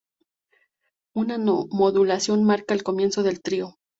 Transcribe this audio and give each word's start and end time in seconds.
Una 1.13 1.37
modulación 1.37 2.43
marca 2.43 2.73
el 2.73 2.81
comienzo 2.81 3.21
del 3.21 3.39
trío. 3.43 3.75